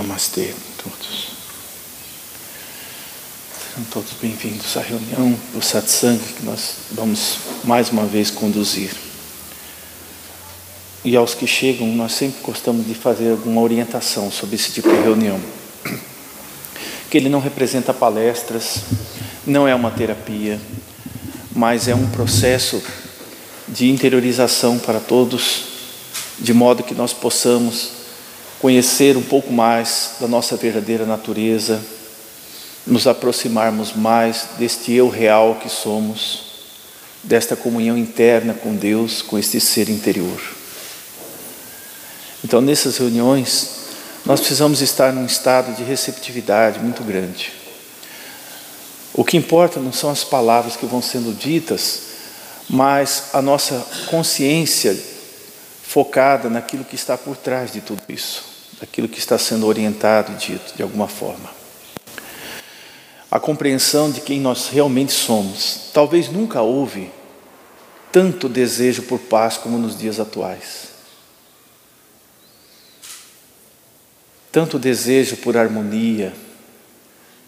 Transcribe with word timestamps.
Namastê 0.00 0.54
a 0.54 0.82
todos. 0.82 1.26
Sejam 3.68 3.84
todos 3.90 4.12
bem-vindos 4.18 4.74
à 4.78 4.80
reunião 4.80 5.38
do 5.52 5.60
satsang 5.60 6.18
que 6.18 6.42
nós 6.42 6.76
vamos 6.92 7.36
mais 7.64 7.90
uma 7.90 8.06
vez 8.06 8.30
conduzir. 8.30 8.92
E 11.04 11.14
aos 11.14 11.34
que 11.34 11.46
chegam, 11.46 11.86
nós 11.88 12.12
sempre 12.12 12.40
gostamos 12.42 12.86
de 12.86 12.94
fazer 12.94 13.32
alguma 13.32 13.60
orientação 13.60 14.32
sobre 14.32 14.56
esse 14.56 14.72
tipo 14.72 14.88
de 14.88 15.02
reunião. 15.02 15.38
Que 17.10 17.18
ele 17.18 17.28
não 17.28 17.38
representa 17.38 17.92
palestras, 17.92 18.76
não 19.46 19.68
é 19.68 19.74
uma 19.74 19.90
terapia, 19.90 20.58
mas 21.54 21.88
é 21.88 21.94
um 21.94 22.08
processo 22.08 22.82
de 23.68 23.90
interiorização 23.90 24.78
para 24.78 24.98
todos, 24.98 25.64
de 26.38 26.54
modo 26.54 26.82
que 26.82 26.94
nós 26.94 27.12
possamos 27.12 27.99
conhecer 28.60 29.16
um 29.16 29.22
pouco 29.22 29.50
mais 29.50 30.16
da 30.20 30.28
nossa 30.28 30.54
verdadeira 30.54 31.06
natureza, 31.06 31.80
nos 32.86 33.06
aproximarmos 33.06 33.94
mais 33.94 34.48
deste 34.58 34.92
eu 34.92 35.08
real 35.08 35.54
que 35.54 35.68
somos, 35.68 36.42
desta 37.24 37.56
comunhão 37.56 37.96
interna 37.96 38.52
com 38.52 38.76
Deus, 38.76 39.22
com 39.22 39.38
este 39.38 39.58
ser 39.60 39.88
interior. 39.88 40.40
Então, 42.44 42.60
nessas 42.60 42.98
reuniões, 42.98 43.70
nós 44.26 44.40
precisamos 44.40 44.82
estar 44.82 45.12
num 45.12 45.24
estado 45.24 45.74
de 45.74 45.82
receptividade 45.82 46.80
muito 46.80 47.02
grande. 47.02 47.52
O 49.14 49.24
que 49.24 49.38
importa 49.38 49.80
não 49.80 49.92
são 49.92 50.10
as 50.10 50.22
palavras 50.22 50.76
que 50.76 50.86
vão 50.86 51.02
sendo 51.02 51.34
ditas, 51.34 52.02
mas 52.68 53.24
a 53.32 53.40
nossa 53.40 53.86
consciência 54.06 54.96
focada 55.82 56.48
naquilo 56.48 56.84
que 56.84 56.94
está 56.94 57.18
por 57.18 57.36
trás 57.36 57.72
de 57.72 57.80
tudo 57.80 58.02
isso 58.08 58.49
daquilo 58.80 59.08
que 59.08 59.18
está 59.18 59.36
sendo 59.36 59.66
orientado 59.66 60.32
e 60.32 60.36
dito, 60.36 60.74
de 60.74 60.82
alguma 60.82 61.06
forma. 61.06 61.50
A 63.30 63.38
compreensão 63.38 64.10
de 64.10 64.22
quem 64.22 64.40
nós 64.40 64.68
realmente 64.68 65.12
somos. 65.12 65.90
Talvez 65.92 66.28
nunca 66.30 66.62
houve 66.62 67.12
tanto 68.10 68.48
desejo 68.48 69.02
por 69.02 69.20
paz 69.20 69.56
como 69.56 69.78
nos 69.78 69.96
dias 69.96 70.18
atuais. 70.18 70.88
Tanto 74.50 74.80
desejo 74.80 75.36
por 75.36 75.56
harmonia, 75.56 76.32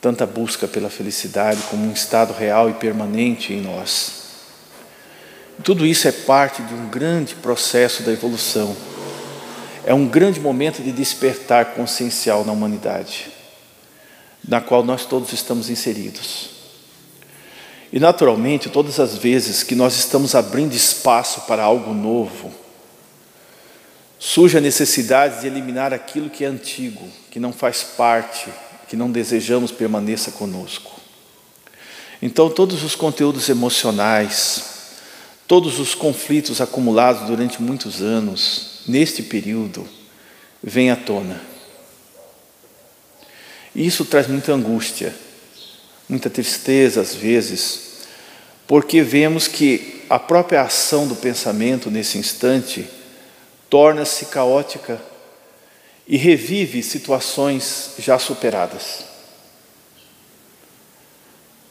tanta 0.01 0.25
busca 0.25 0.69
pela 0.69 0.89
felicidade 0.89 1.63
como 1.63 1.85
um 1.85 1.93
estado 1.93 2.33
real 2.33 2.71
e 2.71 2.75
permanente 2.75 3.53
em 3.53 3.61
nós. 3.61 4.23
Tudo 5.65 5.85
isso 5.85 6.07
é 6.07 6.13
parte 6.13 6.63
de 6.63 6.75
um 6.75 6.89
grande 6.89 7.35
processo 7.35 8.05
da 8.05 8.13
evolução 8.13 8.77
é 9.85 9.93
um 9.93 10.07
grande 10.07 10.41
momento 10.41 10.83
de 10.83 10.93
despertar 10.93 11.75
consciencial 11.75 12.45
na 12.45 12.53
humanidade, 12.53 13.29
na 14.47 14.61
qual 14.61 14.85
nós 14.85 15.05
todos 15.05 15.33
estamos 15.33 15.69
inseridos. 15.69 16.51
E 17.93 18.01
naturalmente, 18.01 18.71
todas 18.71 18.99
as 18.99 19.17
vezes 19.17 19.63
que 19.63 19.75
nós 19.75 19.97
estamos 19.97 20.35
abrindo 20.35 20.73
espaço 20.73 21.43
para 21.43 21.63
algo 21.63 21.93
novo, 21.93 22.53
surge 24.19 24.57
a 24.57 24.61
necessidade 24.61 25.41
de 25.41 25.47
eliminar 25.47 25.93
aquilo 25.93 26.31
que 26.31 26.45
é 26.45 26.49
antigo, 26.49 27.07
que 27.31 27.41
não 27.41 27.53
faz 27.53 27.83
parte, 27.83 28.49
que 28.89 28.97
não 28.97 29.11
desejamos 29.11 29.71
permaneça 29.71 30.31
conosco. 30.31 30.93
Então, 32.23 32.49
todos 32.49 32.85
os 32.85 32.95
conteúdos 32.95 33.49
emocionais, 33.49 34.65
todos 35.47 35.81
os 35.81 35.95
conflitos 35.95 36.61
acumulados 36.61 37.27
durante 37.27 37.61
muitos 37.61 38.01
anos, 38.01 38.72
neste 38.87 39.23
período, 39.23 39.89
vem 40.63 40.91
à 40.91 40.97
tona. 40.97 41.41
Isso 43.75 44.05
traz 44.05 44.27
muita 44.27 44.53
angústia, 44.53 45.15
muita 46.09 46.29
tristeza 46.29 47.01
às 47.01 47.15
vezes, 47.15 47.93
porque 48.67 49.03
vemos 49.03 49.49
que 49.49 50.05
a 50.09 50.19
própria 50.19 50.63
ação 50.63 51.07
do 51.07 51.17
pensamento 51.17 51.91
nesse 51.91 52.19
instante 52.19 52.87
torna-se 53.71 54.27
caótica 54.27 55.01
e 56.07 56.17
revive 56.17 56.83
situações 56.83 57.93
já 57.99 58.19
superadas. 58.19 59.05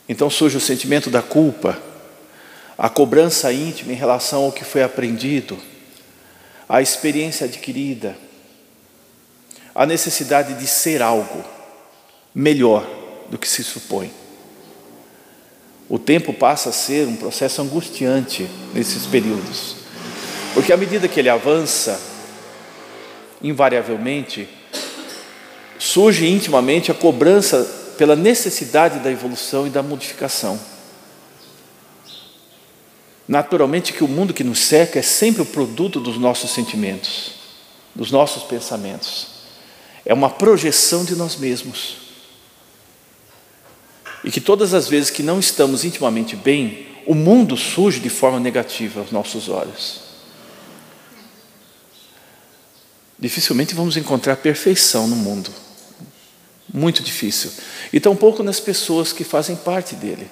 Então 0.09 0.29
surge 0.29 0.57
o 0.57 0.61
sentimento 0.61 1.09
da 1.09 1.21
culpa, 1.21 1.79
a 2.77 2.89
cobrança 2.89 3.53
íntima 3.53 3.93
em 3.93 3.95
relação 3.95 4.45
ao 4.45 4.51
que 4.51 4.65
foi 4.65 4.81
aprendido 4.81 5.57
a 6.71 6.81
experiência 6.81 7.47
adquirida, 7.47 8.15
a 9.75 9.85
necessidade 9.85 10.53
de 10.53 10.65
ser 10.65 11.01
algo 11.01 11.43
melhor 12.33 12.87
do 13.29 13.37
que 13.37 13.45
se 13.45 13.61
supõe. 13.61 14.09
O 15.89 15.99
tempo 15.99 16.31
passa 16.31 16.69
a 16.69 16.71
ser 16.71 17.09
um 17.09 17.17
processo 17.17 17.61
angustiante 17.61 18.49
nesses 18.73 19.05
períodos, 19.05 19.75
porque 20.53 20.71
à 20.71 20.77
medida 20.77 21.09
que 21.09 21.19
ele 21.19 21.27
avança, 21.27 21.99
invariavelmente, 23.43 24.47
surge 25.77 26.25
intimamente 26.25 26.89
a 26.89 26.95
cobrança 26.95 27.93
pela 27.97 28.15
necessidade 28.15 28.99
da 28.99 29.11
evolução 29.11 29.67
e 29.67 29.69
da 29.69 29.83
modificação. 29.83 30.57
Naturalmente 33.31 33.93
que 33.93 34.03
o 34.03 34.09
mundo 34.09 34.33
que 34.33 34.43
nos 34.43 34.59
cerca 34.59 34.99
é 34.99 35.01
sempre 35.01 35.41
o 35.41 35.45
produto 35.45 36.01
dos 36.01 36.17
nossos 36.17 36.51
sentimentos, 36.51 37.31
dos 37.95 38.11
nossos 38.11 38.43
pensamentos. 38.43 39.27
É 40.03 40.13
uma 40.13 40.29
projeção 40.29 41.05
de 41.05 41.15
nós 41.15 41.37
mesmos. 41.37 41.95
E 44.21 44.29
que 44.29 44.41
todas 44.41 44.73
as 44.73 44.89
vezes 44.89 45.09
que 45.09 45.23
não 45.23 45.39
estamos 45.39 45.85
intimamente 45.85 46.35
bem, 46.35 46.87
o 47.07 47.15
mundo 47.15 47.55
surge 47.55 48.01
de 48.01 48.09
forma 48.09 48.37
negativa 48.37 48.99
aos 48.99 49.11
nossos 49.13 49.47
olhos. 49.47 50.01
Dificilmente 53.17 53.73
vamos 53.73 53.95
encontrar 53.95 54.35
perfeição 54.35 55.07
no 55.07 55.15
mundo. 55.15 55.49
Muito 56.67 57.01
difícil. 57.01 57.49
E 57.93 57.99
tampouco 58.01 58.43
nas 58.43 58.59
pessoas 58.59 59.13
que 59.13 59.23
fazem 59.23 59.55
parte 59.55 59.95
dele. 59.95 60.29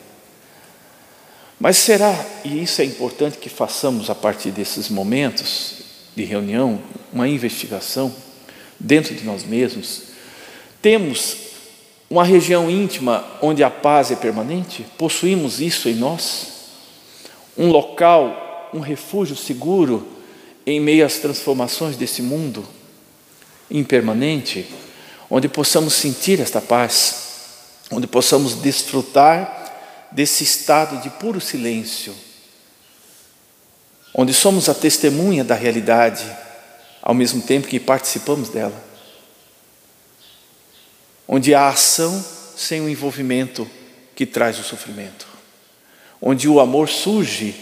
Mas 1.60 1.76
será, 1.76 2.26
e 2.46 2.64
isso 2.64 2.82
é 2.82 2.86
importante 2.86 3.38
que 3.38 3.50
façamos 3.50 4.10
a 4.10 4.16
partir 4.16 4.50
desses 4.50 4.88
momentos 4.88 5.74
de 6.16 6.24
reunião, 6.24 6.82
uma 7.12 7.28
investigação 7.28 8.16
dentro 8.80 9.14
de 9.14 9.26
nós 9.26 9.44
mesmos, 9.44 10.04
temos 10.82 11.36
uma 12.10 12.24
região 12.24 12.70
íntima 12.70 13.26
onde 13.42 13.62
a 13.62 13.70
paz 13.70 14.10
é 14.10 14.16
permanente? 14.16 14.86
Possuímos 14.98 15.60
isso 15.60 15.90
em 15.90 15.96
nós? 15.96 16.48
Um 17.58 17.70
local, 17.70 18.70
um 18.74 18.80
refúgio 18.80 19.36
seguro 19.36 20.08
em 20.66 20.80
meio 20.80 21.06
às 21.06 21.18
transformações 21.18 21.98
desse 21.98 22.22
mundo 22.22 22.66
impermanente, 23.70 24.66
onde 25.30 25.50
possamos 25.50 25.94
sentir 25.94 26.40
esta 26.40 26.62
paz, 26.62 27.28
onde 27.92 28.08
possamos 28.08 28.54
desfrutar 28.54 29.59
desse 30.12 30.44
estado 30.44 31.02
de 31.02 31.10
puro 31.10 31.40
silêncio, 31.40 32.16
onde 34.14 34.34
somos 34.34 34.68
a 34.70 34.74
testemunha 34.74 35.44
da 35.44 35.56
realidade, 35.56 36.26
ao 37.02 37.14
mesmo 37.14 37.42
tempo 37.42 37.68
que 37.68 37.80
participamos 37.80 38.50
dela, 38.50 38.84
onde 41.28 41.54
há 41.54 41.70
ação 41.70 42.24
sem 42.58 42.82
o 42.82 42.90
envolvimento 42.90 43.70
que 44.16 44.26
traz 44.26 44.60
o 44.60 44.64
sofrimento, 44.64 45.28
onde 46.22 46.50
o 46.50 46.60
amor 46.60 46.90
surge 46.90 47.56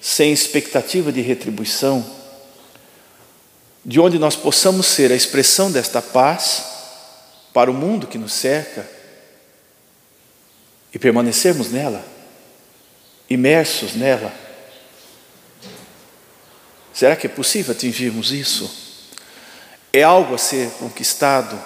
sem 0.00 0.32
expectativa 0.32 1.12
de 1.12 1.20
retribuição, 1.20 2.04
de 3.84 4.00
onde 4.00 4.18
nós 4.18 4.36
possamos 4.36 4.86
ser 4.86 5.10
a 5.12 5.16
expressão 5.16 5.70
desta 5.70 6.02
paz 6.02 6.64
para 7.52 7.70
o 7.70 7.74
mundo 7.74 8.06
que 8.06 8.18
nos 8.18 8.32
cerca 8.32 9.01
e 10.92 10.98
permanecermos 10.98 11.70
nela, 11.70 12.04
imersos 13.28 13.94
nela. 13.94 14.32
Será 16.92 17.16
que 17.16 17.26
é 17.26 17.30
possível 17.30 17.72
atingirmos 17.72 18.30
isso? 18.30 18.70
É 19.92 20.02
algo 20.02 20.34
a 20.34 20.38
ser 20.38 20.70
conquistado? 20.72 21.58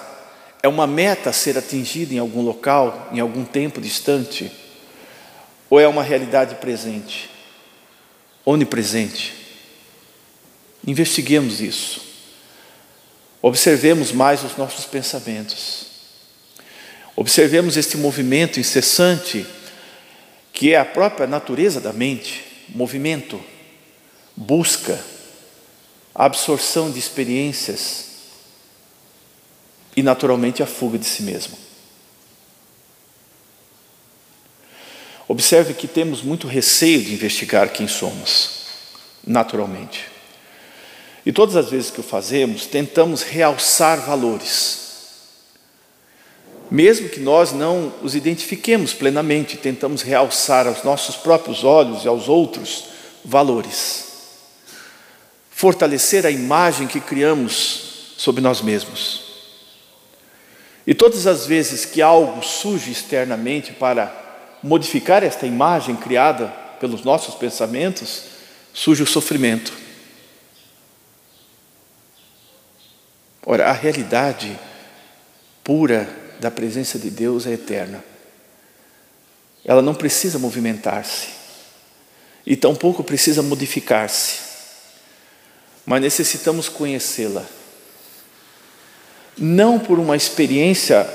É 0.63 0.69
uma 0.69 0.87
meta 0.87 1.31
a 1.31 1.33
ser 1.33 1.59
atingida 1.59 2.15
em 2.15 2.19
algum 2.19 2.43
local, 2.43 3.09
em 3.13 3.21
algum 3.21 3.45
tempo 3.45 3.81
distante? 3.81 4.51
Ou 5.69 5.81
é 5.81 5.89
uma 5.89 6.03
realidade 6.03 6.55
presente, 6.57 7.29
onipresente? 8.45 9.35
Investiguemos 10.87 11.61
isso. 11.61 12.01
Observemos 13.43 14.13
mais 14.13 14.45
os 14.45 14.57
nossos 14.57 14.87
pensamentos. 14.87 15.96
Observemos 17.17 17.79
este 17.79 17.97
movimento 17.97 18.61
incessante, 18.61 19.47
que 20.53 20.75
é 20.75 20.79
a 20.79 20.85
própria 20.85 21.27
natureza 21.27 21.81
da 21.81 21.93
mente 21.93 22.45
movimento, 22.69 23.43
busca, 24.37 25.03
absorção 26.15 26.91
de 26.91 26.99
experiências, 26.99 28.07
e, 29.97 30.03
naturalmente, 30.03 30.63
a 30.63 30.67
fuga 30.67 30.99
de 30.99 31.07
si 31.07 31.23
mesmo. 31.23 31.57
Observe 35.27 35.73
que 35.73 35.89
temos 35.89 36.23
muito 36.23 36.47
receio 36.47 37.03
de 37.03 37.15
investigar 37.15 37.73
quem 37.73 37.89
somos, 37.89 38.67
naturalmente. 39.27 40.07
E 41.25 41.33
todas 41.33 41.57
as 41.57 41.71
vezes 41.71 41.91
que 41.91 42.01
o 42.01 42.05
fazemos, 42.05 42.67
tentamos 42.67 43.23
realçar 43.23 44.01
valores. 44.05 44.86
Mesmo 46.71 47.09
que 47.09 47.21
nós 47.21 47.53
não 47.53 47.93
os 48.03 48.15
identifiquemos 48.15 48.93
plenamente, 48.93 49.57
tentamos 49.57 50.03
realçar 50.03 50.67
aos 50.67 50.83
nossos 50.83 51.17
próprios 51.17 51.63
olhos 51.63 52.05
e 52.05 52.09
aos 52.09 52.29
outros 52.29 52.87
valores. 53.25 54.05
Fortalecer 55.51 56.27
a 56.27 56.31
imagem 56.31 56.89
que 56.89 57.01
criamos 57.01 58.15
sobre 58.17 58.41
nós 58.41 58.61
mesmos. 58.61 59.25
E 60.87 60.95
todas 60.95 61.27
as 61.27 61.47
vezes 61.47 61.85
que 61.85 62.03
algo 62.03 62.43
surge 62.43 62.91
externamente 62.91 63.73
para 63.73 64.25
modificar 64.63 65.23
esta 65.23 65.47
imagem 65.47 65.95
criada 65.97 66.49
pelos 66.81 67.03
nossos 67.03 67.35
pensamentos, 67.35 68.25
surge 68.73 69.03
o 69.03 69.07
sofrimento. 69.07 69.73
Ora, 73.45 73.71
a 73.71 73.73
realidade 73.73 74.59
pura 75.63 76.26
da 76.41 76.51
presença 76.51 76.99
de 76.99 77.11
Deus 77.11 77.47
é 77.47 77.53
eterna. 77.53 78.05
Ela 79.65 79.83
não 79.83 79.95
precisa 79.95 80.39
movimentar-se 80.39 81.29
e 82.47 82.57
tampouco 82.57 83.03
precisa 83.03 83.43
modificar-se, 83.43 84.39
mas 85.85 86.01
necessitamos 86.01 86.69
conhecê-la. 86.69 87.45
Não 89.37 89.79
por 89.79 89.99
uma 89.99 90.17
experiência 90.17 91.09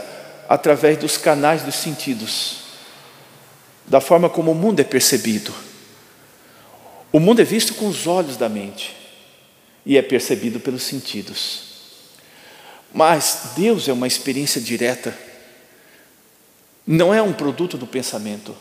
através 0.49 0.97
dos 0.97 1.17
canais 1.17 1.63
dos 1.63 1.75
sentidos, 1.75 2.57
da 3.87 4.01
forma 4.01 4.29
como 4.29 4.51
o 4.51 4.55
mundo 4.55 4.81
é 4.81 4.83
percebido. 4.83 5.53
O 7.11 7.19
mundo 7.19 7.41
é 7.41 7.45
visto 7.45 7.73
com 7.75 7.87
os 7.87 8.05
olhos 8.05 8.37
da 8.37 8.49
mente 8.49 8.95
e 9.85 9.97
é 9.97 10.01
percebido 10.01 10.59
pelos 10.59 10.83
sentidos. 10.83 11.70
Mas 12.93 13.51
Deus 13.55 13.87
é 13.87 13.93
uma 13.93 14.07
experiência 14.07 14.59
direta, 14.59 15.17
não 16.85 17.13
é 17.13 17.21
um 17.21 17.33
produto 17.33 17.77
do 17.77 17.87
pensamento, 17.87 18.55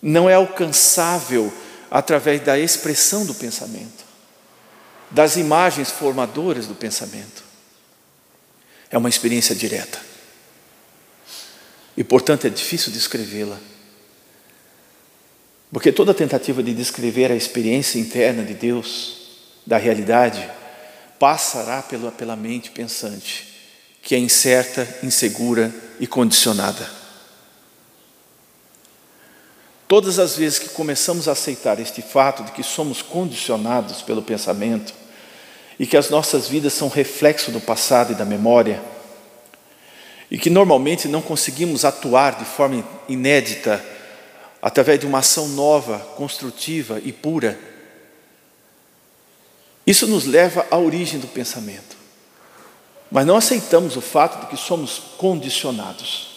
não 0.00 0.28
é 0.28 0.34
alcançável 0.34 1.52
através 1.90 2.40
da 2.42 2.58
expressão 2.58 3.24
do 3.26 3.34
pensamento, 3.34 4.04
das 5.10 5.36
imagens 5.36 5.90
formadoras 5.90 6.66
do 6.66 6.74
pensamento. 6.74 7.44
É 8.90 8.98
uma 8.98 9.08
experiência 9.08 9.54
direta. 9.54 9.98
E, 11.96 12.04
portanto, 12.04 12.46
é 12.46 12.50
difícil 12.50 12.92
descrevê-la. 12.92 13.58
Porque 15.72 15.90
toda 15.90 16.14
tentativa 16.14 16.62
de 16.62 16.72
descrever 16.72 17.32
a 17.32 17.36
experiência 17.36 17.98
interna 17.98 18.44
de 18.44 18.54
Deus, 18.54 19.16
da 19.66 19.76
realidade, 19.76 20.48
passará 21.18 21.82
pela, 21.82 22.10
pela 22.10 22.36
mente 22.36 22.70
pensante, 22.70 23.54
que 24.02 24.14
é 24.14 24.18
incerta, 24.18 24.86
insegura 25.02 25.74
e 25.98 26.06
condicionada. 26.06 26.88
Todas 29.86 30.18
as 30.18 30.36
vezes 30.36 30.58
que 30.58 30.70
começamos 30.70 31.28
a 31.28 31.32
aceitar 31.32 31.78
este 31.78 32.02
fato 32.02 32.42
de 32.42 32.52
que 32.52 32.62
somos 32.62 33.02
condicionados 33.02 34.02
pelo 34.02 34.22
pensamento 34.22 34.94
e 35.78 35.86
que 35.86 35.96
as 35.96 36.08
nossas 36.10 36.48
vidas 36.48 36.72
são 36.72 36.88
reflexo 36.88 37.50
do 37.50 37.60
passado 37.60 38.12
e 38.12 38.14
da 38.14 38.24
memória, 38.24 38.82
e 40.30 40.38
que 40.38 40.48
normalmente 40.50 41.06
não 41.06 41.20
conseguimos 41.20 41.84
atuar 41.84 42.36
de 42.38 42.44
forma 42.44 42.84
inédita 43.08 43.84
através 44.60 44.98
de 44.98 45.06
uma 45.06 45.18
ação 45.18 45.48
nova, 45.48 45.98
construtiva 46.16 47.00
e 47.04 47.12
pura. 47.12 47.58
Isso 49.86 50.06
nos 50.06 50.24
leva 50.24 50.66
à 50.70 50.78
origem 50.78 51.18
do 51.18 51.26
pensamento. 51.26 51.96
Mas 53.10 53.26
não 53.26 53.36
aceitamos 53.36 53.96
o 53.96 54.00
fato 54.00 54.40
de 54.40 54.46
que 54.46 54.56
somos 54.56 55.00
condicionados. 55.18 56.28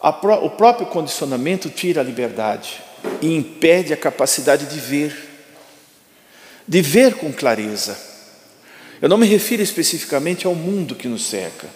o 0.00 0.50
próprio 0.50 0.86
condicionamento 0.86 1.70
tira 1.70 2.00
a 2.00 2.04
liberdade 2.04 2.82
e 3.22 3.34
impede 3.34 3.92
a 3.92 3.96
capacidade 3.96 4.66
de 4.66 4.78
ver, 4.78 5.16
de 6.66 6.82
ver 6.82 7.14
com 7.14 7.32
clareza. 7.32 7.98
Eu 9.00 9.08
não 9.08 9.16
me 9.16 9.26
refiro 9.26 9.62
especificamente 9.62 10.46
ao 10.46 10.54
mundo 10.54 10.94
que 10.94 11.08
nos 11.08 11.24
cerca, 11.24 11.68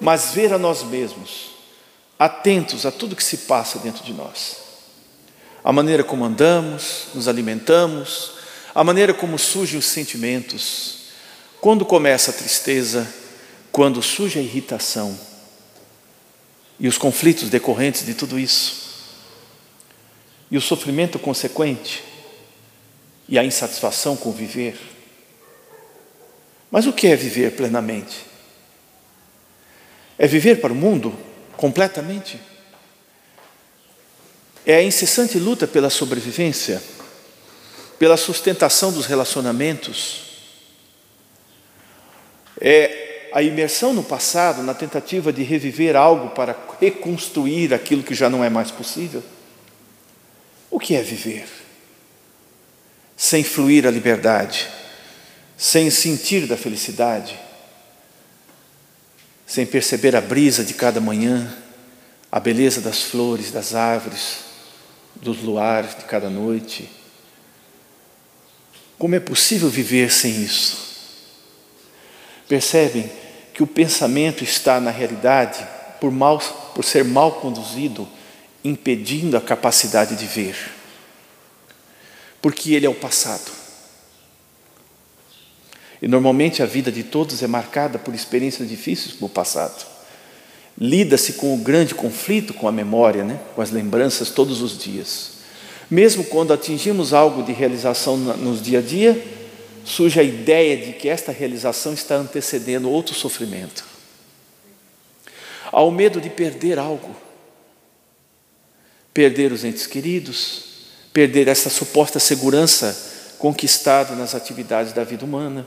mas 0.00 0.32
ver 0.32 0.52
a 0.52 0.58
nós 0.58 0.82
mesmos 0.82 1.50
atentos 2.18 2.84
a 2.84 2.90
tudo 2.90 3.16
que 3.16 3.24
se 3.24 3.38
passa 3.38 3.78
dentro 3.78 4.04
de 4.04 4.12
nós. 4.12 4.58
A 5.64 5.72
maneira 5.72 6.04
como 6.04 6.24
andamos, 6.24 7.06
nos 7.14 7.28
alimentamos, 7.28 8.32
a 8.74 8.84
maneira 8.84 9.12
como 9.12 9.38
surgem 9.38 9.78
os 9.78 9.86
sentimentos, 9.86 11.00
quando 11.60 11.84
começa 11.84 12.30
a 12.30 12.34
tristeza, 12.34 13.12
quando 13.72 14.02
surge 14.02 14.38
a 14.38 14.42
irritação 14.42 15.18
e 16.78 16.88
os 16.88 16.96
conflitos 16.96 17.50
decorrentes 17.50 18.06
de 18.06 18.14
tudo 18.14 18.38
isso, 18.38 18.80
e 20.50 20.56
o 20.56 20.60
sofrimento 20.60 21.18
consequente, 21.18 22.02
e 23.28 23.38
a 23.38 23.44
insatisfação 23.44 24.16
com 24.16 24.32
viver. 24.32 24.76
Mas 26.70 26.86
o 26.86 26.92
que 26.92 27.06
é 27.06 27.14
viver 27.14 27.54
plenamente? 27.54 28.24
É 30.18 30.26
viver 30.26 30.60
para 30.60 30.72
o 30.72 30.76
mundo 30.76 31.16
completamente. 31.56 32.40
É 34.64 34.76
a 34.76 34.82
incessante 34.82 35.38
luta 35.38 35.66
pela 35.66 35.90
sobrevivência, 35.90 36.82
pela 38.00 38.16
sustentação 38.16 38.90
dos 38.90 39.04
relacionamentos, 39.04 40.22
é 42.58 43.28
a 43.30 43.42
imersão 43.42 43.92
no 43.92 44.02
passado, 44.02 44.62
na 44.62 44.72
tentativa 44.72 45.30
de 45.30 45.42
reviver 45.42 45.94
algo 45.94 46.30
para 46.30 46.56
reconstruir 46.80 47.74
aquilo 47.74 48.02
que 48.02 48.14
já 48.14 48.30
não 48.30 48.42
é 48.42 48.48
mais 48.48 48.70
possível. 48.70 49.22
O 50.70 50.80
que 50.80 50.94
é 50.94 51.02
viver? 51.02 51.46
Sem 53.18 53.44
fluir 53.44 53.86
a 53.86 53.90
liberdade, 53.90 54.66
sem 55.54 55.90
sentir 55.90 56.46
da 56.46 56.56
felicidade, 56.56 57.38
sem 59.46 59.66
perceber 59.66 60.16
a 60.16 60.22
brisa 60.22 60.64
de 60.64 60.72
cada 60.72 61.02
manhã, 61.02 61.54
a 62.32 62.40
beleza 62.40 62.80
das 62.80 63.02
flores, 63.02 63.50
das 63.50 63.74
árvores, 63.74 64.38
dos 65.16 65.42
luares 65.42 65.94
de 65.94 66.04
cada 66.06 66.30
noite. 66.30 66.99
Como 69.00 69.14
é 69.14 69.18
possível 69.18 69.70
viver 69.70 70.12
sem 70.12 70.42
isso? 70.42 70.76
Percebem 72.46 73.10
que 73.54 73.62
o 73.62 73.66
pensamento 73.66 74.44
está 74.44 74.78
na 74.78 74.90
realidade 74.90 75.66
por, 75.98 76.10
mal, 76.10 76.38
por 76.74 76.84
ser 76.84 77.02
mal 77.02 77.32
conduzido, 77.40 78.06
impedindo 78.62 79.38
a 79.38 79.40
capacidade 79.40 80.16
de 80.16 80.26
ver. 80.26 80.54
Porque 82.42 82.74
ele 82.74 82.84
é 82.84 82.90
o 82.90 82.94
passado. 82.94 83.50
E 86.02 86.06
normalmente 86.06 86.62
a 86.62 86.66
vida 86.66 86.92
de 86.92 87.02
todos 87.02 87.42
é 87.42 87.46
marcada 87.46 87.98
por 87.98 88.14
experiências 88.14 88.68
difíceis 88.68 89.18
no 89.18 89.30
passado. 89.30 89.82
Lida-se 90.78 91.32
com 91.32 91.54
o 91.54 91.58
grande 91.58 91.94
conflito 91.94 92.52
com 92.52 92.68
a 92.68 92.72
memória, 92.72 93.24
né? 93.24 93.40
com 93.54 93.62
as 93.62 93.70
lembranças 93.70 94.28
todos 94.28 94.60
os 94.60 94.76
dias. 94.76 95.39
Mesmo 95.90 96.24
quando 96.24 96.52
atingimos 96.52 97.12
algo 97.12 97.42
de 97.42 97.52
realização 97.52 98.16
nos 98.16 98.62
dia 98.62 98.78
a 98.78 98.82
dia, 98.82 99.20
surge 99.84 100.20
a 100.20 100.22
ideia 100.22 100.76
de 100.76 100.92
que 100.92 101.08
esta 101.08 101.32
realização 101.32 101.92
está 101.92 102.14
antecedendo 102.14 102.88
outro 102.88 103.12
sofrimento. 103.14 103.84
Há 105.72 105.82
o 105.82 105.90
medo 105.90 106.20
de 106.20 106.30
perder 106.30 106.78
algo, 106.78 107.16
perder 109.12 109.52
os 109.52 109.64
entes 109.64 109.86
queridos, 109.86 110.64
perder 111.12 111.48
essa 111.48 111.68
suposta 111.68 112.20
segurança 112.20 113.34
conquistada 113.38 114.14
nas 114.14 114.34
atividades 114.34 114.92
da 114.92 115.02
vida 115.02 115.24
humana. 115.24 115.66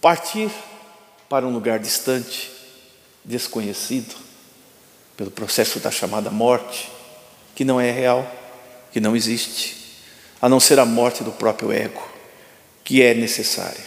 Partir 0.00 0.50
para 1.28 1.46
um 1.46 1.52
lugar 1.52 1.80
distante, 1.80 2.52
desconhecido, 3.24 4.14
pelo 5.16 5.30
processo 5.30 5.80
da 5.80 5.90
chamada 5.90 6.30
morte, 6.30 6.97
que 7.58 7.64
não 7.64 7.80
é 7.80 7.90
real, 7.90 8.24
que 8.92 9.00
não 9.00 9.16
existe, 9.16 9.76
a 10.40 10.48
não 10.48 10.60
ser 10.60 10.78
a 10.78 10.84
morte 10.84 11.24
do 11.24 11.32
próprio 11.32 11.72
ego, 11.72 12.08
que 12.84 13.02
é 13.02 13.14
necessária, 13.14 13.84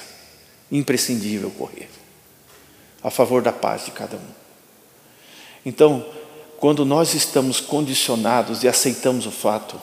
imprescindível 0.69 1.47
ocorrer, 1.47 1.87
a 3.01 3.09
favor 3.09 3.41
da 3.41 3.53
paz 3.53 3.85
de 3.85 3.91
cada 3.91 4.17
um. 4.17 4.31
Então, 5.65 6.05
quando 6.57 6.83
nós 6.83 7.13
estamos 7.13 7.61
condicionados 7.61 8.61
e 8.61 8.67
aceitamos 8.67 9.25
o 9.25 9.31
fato, 9.31 9.79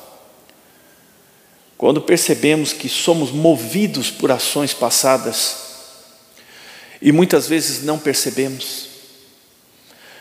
quando 1.78 2.02
percebemos 2.02 2.74
que 2.74 2.90
somos 2.90 3.30
movidos 3.30 4.10
por 4.10 4.30
ações 4.30 4.74
passadas, 4.74 5.56
e 7.00 7.10
muitas 7.10 7.48
vezes 7.48 7.82
não 7.84 7.98
percebemos. 7.98 8.86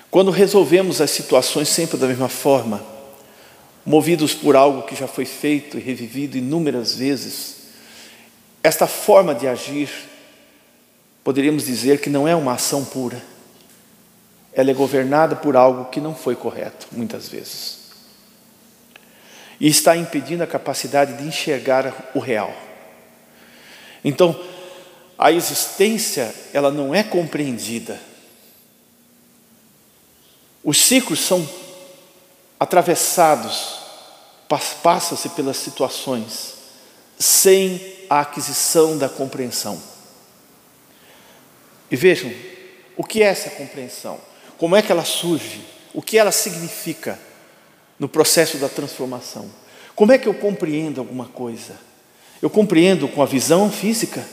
Quando 0.10 0.32
resolvemos 0.32 1.02
as 1.02 1.12
situações 1.12 1.68
sempre 1.68 1.98
da 1.98 2.08
mesma 2.08 2.30
forma, 2.30 2.96
movidos 3.88 4.34
por 4.34 4.58
algo 4.58 4.82
que 4.82 4.98
já 4.98 5.08
foi 5.08 5.24
feito 5.24 5.78
e 5.78 5.82
revivido 5.82 6.38
inúmeras 6.38 6.96
vezes, 6.96 7.56
esta 8.62 8.86
forma 8.86 9.34
de 9.34 9.48
agir, 9.48 9.90
poderíamos 11.24 11.66
dizer 11.66 12.02
que 12.02 12.10
não 12.10 12.28
é 12.28 12.36
uma 12.36 12.52
ação 12.52 12.84
pura. 12.84 13.24
Ela 14.52 14.72
é 14.72 14.74
governada 14.74 15.38
por 15.38 15.56
algo 15.56 15.86
que 15.86 16.02
não 16.02 16.14
foi 16.14 16.36
correto, 16.36 16.86
muitas 16.92 17.30
vezes. 17.30 17.78
E 19.58 19.70
está 19.70 19.96
impedindo 19.96 20.44
a 20.44 20.48
capacidade 20.48 21.14
de 21.14 21.24
enxergar 21.24 22.12
o 22.14 22.20
real. 22.20 22.54
Então, 24.04 24.38
a 25.18 25.32
existência, 25.32 26.36
ela 26.52 26.72
não 26.72 26.94
é 26.94 27.04
compreendida. 27.04 27.98
Os 30.62 30.78
ciclos 30.78 31.22
são 31.22 31.48
atravessados, 32.60 33.80
passa-se 34.82 35.30
pelas 35.30 35.58
situações, 35.58 36.56
sem 37.20 37.96
a 38.10 38.22
aquisição 38.22 38.98
da 38.98 39.10
compreensão. 39.10 39.82
E 41.90 41.96
vejam, 41.96 42.32
o 42.96 43.04
que 43.04 43.22
é 43.22 43.28
essa 43.28 43.50
compreensão? 43.52 44.20
Como 44.58 44.76
é 44.76 44.82
que 44.82 44.92
ela 44.92 45.06
surge? 45.06 45.62
O 45.94 46.02
que 46.02 46.18
ela 46.18 46.32
significa 46.32 47.20
no 48.00 48.10
processo 48.10 48.58
da 48.58 48.68
transformação? 48.68 49.50
Como 49.96 50.12
é 50.12 50.18
que 50.18 50.28
eu 50.28 50.34
compreendo 50.34 51.00
alguma 51.00 51.26
coisa? 51.26 51.76
Eu 52.42 52.50
compreendo 52.50 53.08
com 53.08 53.22
a 53.22 53.26
visão 53.26 53.72
física, 53.72 54.28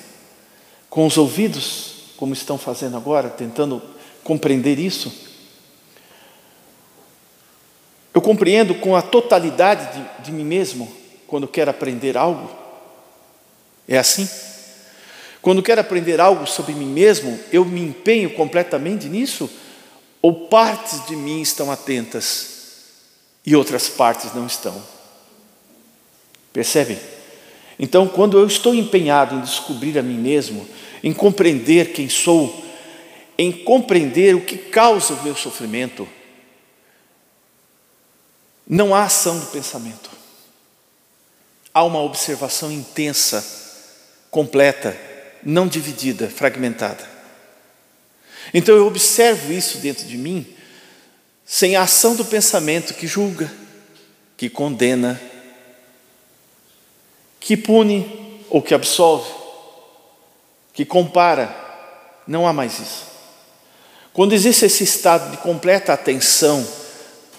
com 0.90 1.06
os 1.06 1.16
ouvidos, 1.16 2.12
como 2.16 2.32
estão 2.32 2.58
fazendo 2.58 2.96
agora, 2.96 3.28
tentando 3.30 3.82
compreender 4.22 4.78
isso. 4.78 5.12
Compreendo 8.24 8.74
com 8.76 8.96
a 8.96 9.02
totalidade 9.02 9.98
de, 9.98 10.24
de 10.24 10.32
mim 10.32 10.44
mesmo, 10.44 10.90
quando 11.26 11.46
quero 11.46 11.70
aprender 11.70 12.16
algo. 12.16 12.50
É 13.86 13.98
assim? 13.98 14.26
Quando 15.42 15.62
quero 15.62 15.82
aprender 15.82 16.18
algo 16.22 16.46
sobre 16.46 16.72
mim 16.72 16.86
mesmo, 16.86 17.38
eu 17.52 17.66
me 17.66 17.82
empenho 17.82 18.30
completamente 18.30 19.10
nisso? 19.10 19.50
Ou 20.22 20.48
partes 20.48 21.04
de 21.06 21.14
mim 21.14 21.42
estão 21.42 21.70
atentas 21.70 22.46
e 23.44 23.54
outras 23.54 23.90
partes 23.90 24.32
não 24.34 24.46
estão? 24.46 24.82
Percebem? 26.50 26.98
Então, 27.78 28.08
quando 28.08 28.38
eu 28.38 28.46
estou 28.46 28.74
empenhado 28.74 29.34
em 29.34 29.42
descobrir 29.42 29.98
a 29.98 30.02
mim 30.02 30.16
mesmo, 30.16 30.66
em 31.02 31.12
compreender 31.12 31.92
quem 31.92 32.08
sou, 32.08 32.64
em 33.36 33.52
compreender 33.52 34.34
o 34.34 34.40
que 34.40 34.56
causa 34.56 35.12
o 35.12 35.22
meu 35.22 35.36
sofrimento, 35.36 36.08
não 38.66 38.94
há 38.94 39.04
ação 39.04 39.38
do 39.38 39.46
pensamento. 39.46 40.10
Há 41.72 41.84
uma 41.84 42.00
observação 42.00 42.70
intensa, 42.70 43.44
completa, 44.30 44.96
não 45.42 45.66
dividida, 45.68 46.28
fragmentada. 46.28 47.08
Então 48.52 48.74
eu 48.74 48.86
observo 48.86 49.52
isso 49.52 49.78
dentro 49.78 50.06
de 50.06 50.16
mim, 50.16 50.46
sem 51.44 51.76
a 51.76 51.82
ação 51.82 52.14
do 52.14 52.24
pensamento 52.24 52.94
que 52.94 53.06
julga, 53.06 53.52
que 54.36 54.48
condena, 54.48 55.20
que 57.40 57.56
pune 57.56 58.40
ou 58.48 58.62
que 58.62 58.74
absolve, 58.74 59.30
que 60.72 60.84
compara. 60.84 61.62
Não 62.26 62.46
há 62.46 62.52
mais 62.52 62.78
isso. 62.78 63.06
Quando 64.12 64.32
existe 64.32 64.64
esse 64.64 64.84
estado 64.84 65.30
de 65.32 65.36
completa 65.38 65.92
atenção, 65.92 66.66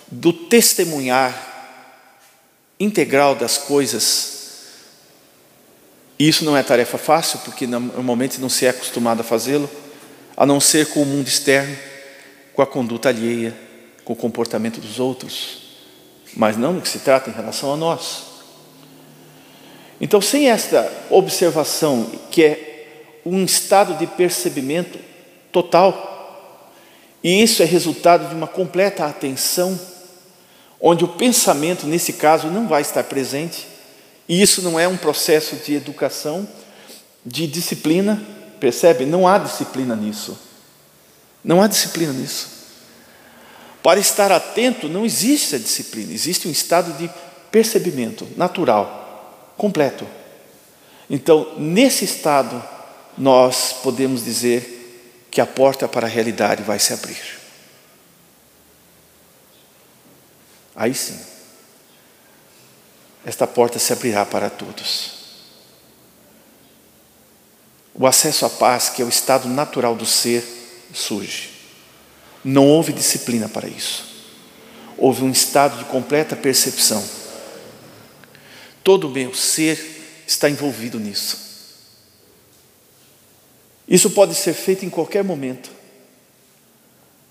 do 0.07 0.31
testemunhar 0.31 1.53
integral 2.79 3.35
das 3.35 3.57
coisas, 3.57 4.35
isso 6.17 6.45
não 6.45 6.55
é 6.55 6.63
tarefa 6.63 6.97
fácil, 6.97 7.39
porque 7.39 7.67
normalmente 7.67 8.39
não 8.39 8.49
se 8.49 8.65
é 8.65 8.69
acostumado 8.69 9.21
a 9.21 9.23
fazê-lo, 9.23 9.69
a 10.35 10.45
não 10.45 10.59
ser 10.59 10.87
com 10.87 11.01
o 11.01 11.05
mundo 11.05 11.27
externo, 11.27 11.75
com 12.53 12.61
a 12.61 12.67
conduta 12.67 13.09
alheia, 13.09 13.55
com 14.03 14.13
o 14.13 14.15
comportamento 14.15 14.79
dos 14.79 14.99
outros, 14.99 15.63
mas 16.35 16.57
não 16.57 16.73
no 16.73 16.81
que 16.81 16.89
se 16.89 16.99
trata 16.99 17.29
em 17.29 17.33
relação 17.33 17.73
a 17.73 17.77
nós. 17.77 18.23
Então, 19.99 20.21
sem 20.21 20.49
esta 20.49 20.91
observação, 21.09 22.11
que 22.29 22.43
é 22.43 23.21
um 23.25 23.43
estado 23.43 23.95
de 23.95 24.05
percebimento 24.05 24.99
total, 25.51 26.71
e 27.23 27.41
isso 27.41 27.63
é 27.63 27.65
resultado 27.65 28.29
de 28.29 28.35
uma 28.35 28.47
completa 28.47 29.05
atenção, 29.05 29.79
onde 30.87 31.03
o 31.03 31.07
pensamento, 31.07 31.87
nesse 31.87 32.13
caso, 32.13 32.45
não 32.45 32.67
vai 32.67 32.83
estar 32.83 33.03
presente, 33.05 33.65
e 34.29 34.39
isso 34.39 34.61
não 34.61 34.79
é 34.79 34.87
um 34.87 34.95
processo 34.95 35.55
de 35.55 35.73
educação, 35.73 36.47
de 37.25 37.47
disciplina, 37.47 38.21
percebe? 38.59 39.03
Não 39.03 39.27
há 39.27 39.39
disciplina 39.39 39.95
nisso. 39.95 40.37
Não 41.43 41.59
há 41.59 41.65
disciplina 41.65 42.13
nisso. 42.13 42.49
Para 43.81 43.99
estar 43.99 44.31
atento, 44.31 44.87
não 44.87 45.03
existe 45.03 45.55
a 45.55 45.57
disciplina, 45.57 46.13
existe 46.13 46.47
um 46.47 46.51
estado 46.51 46.93
de 46.93 47.09
percebimento 47.49 48.27
natural, 48.37 49.53
completo. 49.57 50.05
Então, 51.09 51.55
nesse 51.57 52.05
estado, 52.05 52.63
nós 53.17 53.73
podemos 53.81 54.23
dizer 54.23 55.27
que 55.31 55.41
a 55.41 55.47
porta 55.47 55.87
para 55.87 56.05
a 56.05 56.09
realidade 56.09 56.61
vai 56.61 56.77
se 56.77 56.93
abrir. 56.93 57.44
Aí 60.75 60.93
sim, 60.93 61.17
esta 63.25 63.47
porta 63.47 63.79
se 63.79 63.93
abrirá 63.93 64.25
para 64.25 64.49
todos. 64.49 65.13
O 67.93 68.05
acesso 68.05 68.45
à 68.45 68.49
paz, 68.49 68.89
que 68.89 69.01
é 69.01 69.05
o 69.05 69.09
estado 69.09 69.47
natural 69.47 69.95
do 69.95 70.05
ser, 70.05 70.45
surge. 70.93 71.51
Não 72.43 72.67
houve 72.67 72.91
disciplina 72.91 73.47
para 73.47 73.67
isso. 73.67 74.03
Houve 74.97 75.23
um 75.23 75.31
estado 75.31 75.77
de 75.79 75.85
completa 75.85 76.35
percepção. 76.35 77.03
Todo 78.83 79.07
o 79.07 79.09
meu 79.09 79.33
ser 79.33 80.23
está 80.27 80.49
envolvido 80.49 80.99
nisso. 80.99 81.39
Isso 83.87 84.09
pode 84.09 84.35
ser 84.35 84.53
feito 84.53 84.85
em 84.85 84.89
qualquer 84.89 85.23
momento. 85.23 85.71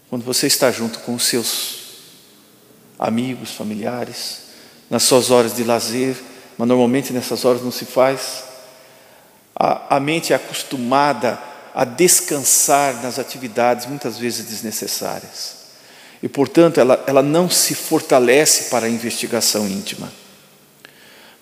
Quando 0.08 0.24
você 0.24 0.46
está 0.46 0.70
junto 0.70 1.00
com 1.00 1.14
os 1.14 1.24
seus 1.24 1.83
amigos, 3.04 3.50
familiares, 3.50 4.44
nas 4.88 5.02
suas 5.02 5.30
horas 5.30 5.54
de 5.54 5.62
lazer, 5.62 6.16
mas 6.56 6.66
normalmente 6.66 7.12
nessas 7.12 7.44
horas 7.44 7.62
não 7.62 7.70
se 7.70 7.84
faz. 7.84 8.44
A, 9.54 9.96
a 9.96 10.00
mente 10.00 10.32
é 10.32 10.37
acostumada 10.37 11.38
a 11.75 11.84
descansar 11.84 13.02
nas 13.02 13.18
atividades 13.18 13.87
muitas 13.87 14.16
vezes 14.16 14.46
desnecessárias. 14.46 15.64
E, 16.23 16.28
portanto, 16.28 16.80
ela, 16.80 17.04
ela 17.06 17.23
não 17.23 17.50
se 17.50 17.75
fortalece 17.75 18.70
para 18.70 18.87
a 18.87 18.88
investigação 18.90 19.68
íntima. 19.68 20.11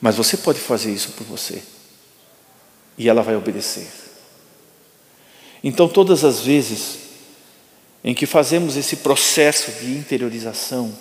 Mas 0.00 0.16
você 0.16 0.36
pode 0.36 0.58
fazer 0.58 0.90
isso 0.92 1.12
por 1.12 1.24
você. 1.24 1.62
E 2.98 3.08
ela 3.08 3.22
vai 3.22 3.36
obedecer. 3.36 3.86
Então, 5.62 5.88
todas 5.88 6.24
as 6.24 6.40
vezes 6.40 6.98
em 8.02 8.14
que 8.14 8.26
fazemos 8.26 8.76
esse 8.76 8.96
processo 8.96 9.70
de 9.80 9.92
interiorização, 9.92 10.92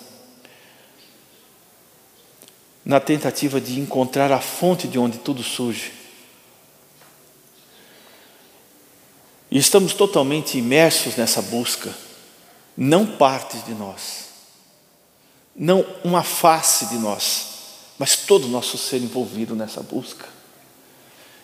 na 2.84 2.98
tentativa 3.00 3.60
de 3.60 3.78
encontrar 3.78 4.32
a 4.32 4.40
fonte 4.40 4.88
de 4.88 4.98
onde 4.98 5.18
tudo 5.18 5.42
surge, 5.42 5.92
E 9.52 9.58
estamos 9.58 9.92
totalmente 9.92 10.56
imersos 10.56 11.14
nessa 11.14 11.42
busca, 11.42 11.94
não 12.74 13.04
partes 13.04 13.62
de 13.66 13.74
nós, 13.74 14.28
não 15.54 15.84
uma 16.02 16.22
face 16.22 16.86
de 16.86 16.94
nós, 16.94 17.48
mas 17.98 18.16
todo 18.16 18.46
o 18.46 18.48
nosso 18.48 18.78
ser 18.78 18.96
envolvido 18.96 19.54
nessa 19.54 19.82
busca. 19.82 20.24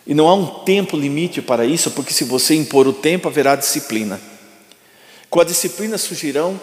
E 0.07 0.15
não 0.15 0.27
há 0.27 0.33
um 0.33 0.65
tempo 0.65 0.97
limite 0.97 1.43
para 1.43 1.67
isso, 1.67 1.91
porque 1.91 2.15
se 2.15 2.25
você 2.25 2.55
impor 2.55 2.89
o 2.89 2.95
tempo, 2.95 3.29
haverá 3.29 3.55
disciplina. 3.55 4.19
Com 5.29 5.43
a 5.43 5.45
disciplina 5.45 5.99
surgirão 5.99 6.59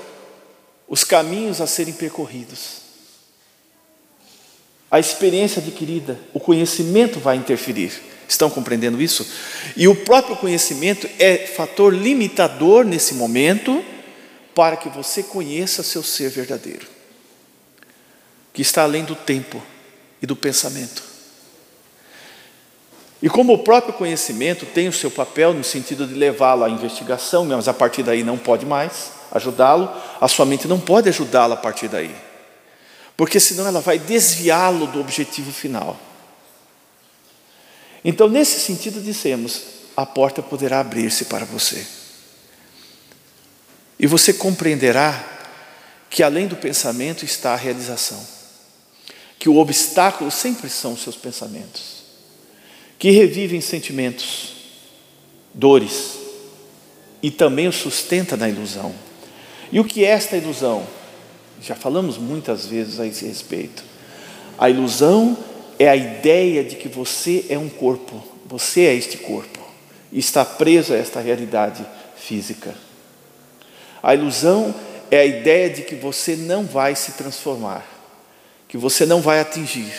os 0.88 1.04
caminhos 1.04 1.62
a 1.62 1.68
serem 1.68 1.94
percorridos. 1.94 2.85
A 4.96 5.00
experiência 5.02 5.62
adquirida, 5.62 6.18
o 6.34 6.40
conhecimento 6.40 7.20
vai 7.20 7.36
interferir. 7.36 7.92
Estão 8.30 8.50
compreendendo 8.50 9.02
isso? 9.02 9.30
E 9.76 9.90
o 9.90 9.94
próprio 9.94 10.38
conhecimento 10.38 11.06
é 11.20 11.36
fator 11.36 11.94
limitador 11.94 12.86
nesse 12.86 13.14
momento 13.14 13.84
para 14.56 14.78
que 14.78 14.88
você 14.88 15.22
conheça 15.22 15.84
seu 15.84 16.02
ser 16.02 16.30
verdadeiro, 16.30 16.88
que 18.54 18.62
está 18.62 18.84
além 18.84 19.04
do 19.04 19.16
tempo 19.16 19.62
e 20.22 20.26
do 20.26 20.34
pensamento. 20.34 21.04
E 23.22 23.28
como 23.28 23.52
o 23.52 23.64
próprio 23.66 23.96
conhecimento 23.96 24.66
tem 24.66 24.88
o 24.88 24.94
seu 24.94 25.12
papel 25.12 25.54
no 25.54 25.66
sentido 25.66 26.08
de 26.08 26.14
levá-lo 26.14 26.64
à 26.64 26.70
investigação, 26.70 27.44
mas 27.44 27.68
a 27.68 27.74
partir 27.74 28.02
daí 28.02 28.24
não 28.24 28.38
pode 28.38 28.66
mais 28.66 29.12
ajudá-lo, 29.30 29.92
a 30.22 30.28
sua 30.30 30.46
mente 30.46 30.70
não 30.70 30.80
pode 30.80 31.10
ajudá-lo 31.10 31.52
a 31.52 31.58
partir 31.58 31.90
daí. 31.90 32.16
Porque 33.18 33.40
senão 33.40 33.66
ela 33.66 33.80
vai 33.80 33.98
desviá-lo 33.98 34.88
do 34.88 35.00
objetivo 35.00 35.52
final. 35.52 36.00
Então, 38.04 38.28
nesse 38.28 38.60
sentido, 38.60 39.02
dissemos: 39.02 39.62
a 39.96 40.06
porta 40.06 40.42
poderá 40.42 40.80
abrir-se 40.80 41.26
para 41.26 41.46
você. 41.46 41.86
E 43.98 44.06
você 44.06 44.34
compreenderá 44.34 45.36
que 46.10 46.24
além 46.24 46.48
do 46.48 46.56
pensamento 46.56 47.26
está 47.26 47.54
a 47.54 47.58
realização. 47.58 48.26
Que 49.40 49.50
o 49.50 49.58
obstáculo 49.58 50.32
sempre 50.32 50.70
são 50.70 50.94
os 50.94 51.04
seus 51.04 51.16
pensamentos, 51.16 52.04
que 52.98 53.12
revivem 53.12 53.62
sentimentos, 53.62 54.54
dores, 55.54 56.14
e 57.22 57.30
também 57.30 57.68
o 57.68 57.74
sustenta 57.74 58.38
na 58.38 58.48
ilusão. 58.48 58.94
E 59.72 59.80
o 59.80 59.84
que 59.84 60.06
é 60.06 60.10
esta 60.10 60.38
ilusão? 60.38 60.88
Já 61.66 61.74
falamos 61.74 62.20
muitas 62.20 62.68
vezes 62.68 63.00
a 63.00 63.08
esse 63.08 63.26
respeito. 63.26 63.84
A 64.56 64.70
ilusão 64.70 65.36
é 65.80 65.90
a 65.90 65.96
ideia 65.96 66.64
de 66.64 66.76
que 66.76 66.88
você 66.88 67.44
é 67.50 67.58
um 67.58 67.70
corpo, 67.70 68.24
você 68.46 68.82
é 68.82 68.94
este 68.94 69.18
corpo, 69.18 69.60
e 70.12 70.20
está 70.20 70.46
preso 70.46 70.94
a 70.94 70.96
esta 70.96 71.20
realidade 71.20 71.84
física. 72.16 72.76
A 74.04 74.14
ilusão 74.14 74.76
é 75.10 75.22
a 75.22 75.26
ideia 75.26 75.68
de 75.72 75.82
que 75.82 75.96
você 75.96 76.36
não 76.36 76.66
vai 76.66 76.96
se 76.96 77.14
transformar, 77.14 77.84
que 78.68 78.78
você 78.78 79.04
não 79.04 79.20
vai 79.20 79.40
atingir, 79.40 79.92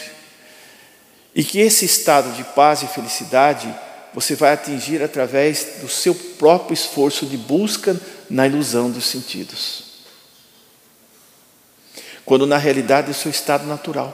e 1.35 1.43
que 1.43 1.59
esse 1.59 1.85
estado 1.85 2.31
de 2.37 2.45
paz 2.45 2.83
e 2.83 2.87
felicidade 2.87 3.69
você 4.15 4.37
vai 4.37 4.53
atingir 4.53 5.03
através 5.03 5.79
do 5.81 5.89
seu 5.89 6.15
próprio 6.15 6.75
esforço 6.75 7.27
de 7.27 7.37
busca 7.37 8.01
na 8.31 8.47
ilusão 8.47 8.89
dos 8.89 9.07
sentidos. 9.07 9.86
Quando 12.27 12.47
na 12.47 12.59
realidade 12.59 13.11
é 13.11 13.15
seu 13.15 13.31
estado 13.31 13.65
natural. 13.65 14.13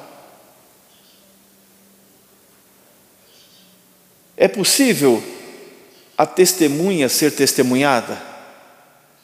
É 4.37 4.47
possível 4.47 5.23
a 6.16 6.26
testemunha 6.26 7.09
ser 7.09 7.33
testemunhada? 7.33 8.21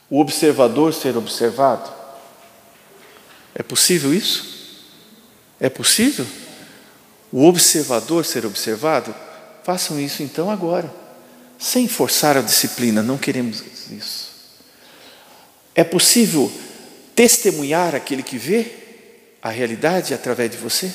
O 0.08 0.18
observador 0.18 0.94
ser 0.94 1.16
observado? 1.18 1.92
É 3.54 3.62
possível 3.62 4.14
isso? 4.14 4.86
É 5.60 5.68
possível? 5.68 6.26
O 7.30 7.44
observador 7.44 8.24
ser 8.24 8.46
observado? 8.46 9.14
Façam 9.64 10.00
isso 10.00 10.22
então 10.22 10.50
agora, 10.50 10.90
sem 11.58 11.86
forçar 11.86 12.38
a 12.38 12.40
disciplina, 12.40 13.02
não 13.02 13.18
queremos 13.18 13.62
isso. 13.90 14.30
É 15.74 15.84
possível 15.84 16.50
testemunhar 17.18 17.96
aquele 17.96 18.22
que 18.22 18.38
vê 18.38 18.64
a 19.42 19.50
realidade 19.50 20.14
através 20.14 20.48
de 20.52 20.56
você? 20.56 20.88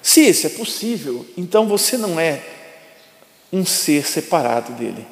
Se 0.00 0.26
isso 0.26 0.46
é 0.46 0.48
possível, 0.48 1.26
então 1.36 1.68
você 1.68 1.98
não 1.98 2.18
é 2.18 2.42
um 3.52 3.66
ser 3.66 4.06
separado 4.06 4.72
dele. 4.72 5.06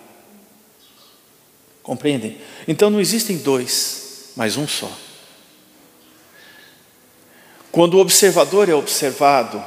Compreendem? 1.83 2.41
Então 2.67 2.89
não 2.89 3.03
existem 3.03 3.37
dois, 3.37 4.31
mas 4.35 4.57
um 4.57 4.67
só. 4.67 4.91
Quando 7.71 7.99
o 7.99 8.01
observador 8.01 8.71
é 8.71 8.75
observado, 8.75 9.63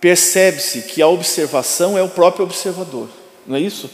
percebe-se 0.00 0.80
que 0.80 1.02
a 1.02 1.08
observação 1.08 1.98
é 1.98 2.02
o 2.02 2.08
próprio 2.08 2.46
observador, 2.46 3.10
não 3.46 3.56
é 3.56 3.60
isso? 3.60 3.90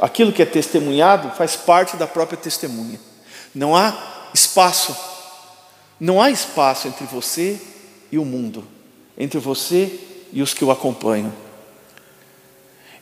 Aquilo 0.00 0.32
que 0.32 0.42
é 0.42 0.46
testemunhado 0.46 1.30
faz 1.36 1.54
parte 1.54 1.96
da 1.96 2.08
própria 2.08 2.36
testemunha. 2.36 2.98
Não 3.54 3.76
há 3.76 4.28
espaço, 4.32 4.96
não 5.98 6.20
há 6.20 6.30
espaço 6.30 6.88
entre 6.88 7.04
você 7.04 7.60
e 8.12 8.18
o 8.18 8.24
mundo 8.24 8.66
entre 9.20 9.38
você 9.38 10.00
e 10.32 10.40
os 10.40 10.54
que 10.54 10.64
o 10.64 10.70
acompanham. 10.70 11.30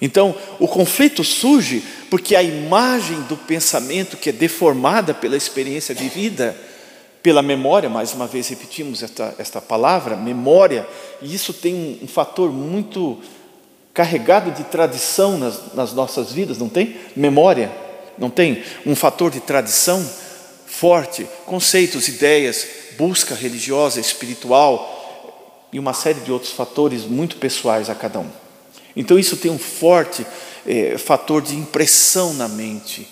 Então, 0.00 0.34
o 0.58 0.66
conflito 0.66 1.22
surge 1.22 1.82
porque 2.10 2.34
a 2.34 2.42
imagem 2.42 3.20
do 3.22 3.36
pensamento 3.36 4.16
que 4.16 4.30
é 4.30 4.32
deformada 4.32 5.14
pela 5.14 5.36
experiência 5.36 5.94
vivida, 5.94 6.56
pela 7.22 7.42
memória, 7.42 7.88
mais 7.88 8.12
uma 8.14 8.26
vez 8.26 8.48
repetimos 8.48 9.02
esta, 9.02 9.34
esta 9.38 9.60
palavra, 9.60 10.16
memória, 10.16 10.86
e 11.22 11.34
isso 11.34 11.52
tem 11.52 11.74
um, 11.74 12.04
um 12.04 12.08
fator 12.08 12.52
muito 12.52 13.20
carregado 13.92 14.52
de 14.52 14.64
tradição 14.64 15.36
nas, 15.36 15.74
nas 15.74 15.92
nossas 15.92 16.32
vidas, 16.32 16.58
não 16.58 16.68
tem? 16.68 16.96
Memória, 17.16 17.70
não 18.16 18.30
tem? 18.30 18.62
Um 18.86 18.94
fator 18.94 19.30
de 19.30 19.40
tradição 19.40 20.04
forte, 20.68 21.26
conceitos, 21.46 22.08
ideias, 22.08 22.66
busca 22.96 23.34
religiosa, 23.34 24.00
espiritual, 24.00 24.96
e 25.72 25.78
uma 25.78 25.92
série 25.92 26.20
de 26.20 26.32
outros 26.32 26.52
fatores 26.52 27.04
muito 27.04 27.36
pessoais 27.36 27.90
a 27.90 27.94
cada 27.94 28.20
um. 28.20 28.30
Então, 28.94 29.18
isso 29.18 29.36
tem 29.36 29.50
um 29.50 29.58
forte 29.58 30.26
é, 30.66 30.96
fator 30.98 31.42
de 31.42 31.54
impressão 31.54 32.34
na 32.34 32.48
mente. 32.48 33.08